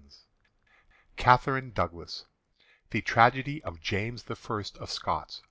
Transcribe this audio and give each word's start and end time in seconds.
VI 0.00 0.04
CATHERINE 1.16 1.72
DOUGLAS 1.72 2.26
THE 2.90 3.00
TRAGEDY 3.02 3.64
OF 3.64 3.80
JAMES 3.80 4.26
I. 4.30 4.36
OF 4.78 4.90
SCOTS. 4.92 5.42